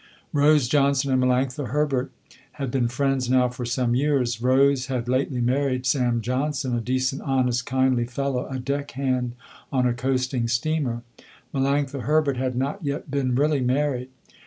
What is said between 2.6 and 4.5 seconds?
been friends now for some years.